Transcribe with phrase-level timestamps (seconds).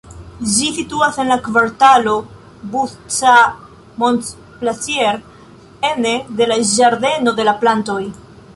[0.51, 2.13] Ĝi situas en la kvartalo
[2.75, 5.19] Busca-Montplaisir,
[5.93, 7.99] ene de la Ĝardeno de la Plantoj.